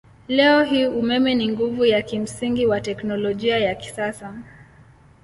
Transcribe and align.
Leo 0.27 0.63
hii 0.63 0.85
umeme 0.85 1.35
ni 1.35 1.47
nguvu 1.47 1.85
ya 1.85 2.01
kimsingi 2.01 2.65
wa 2.65 2.81
teknolojia 2.81 3.57
ya 3.57 3.75
kisasa. 3.75 4.33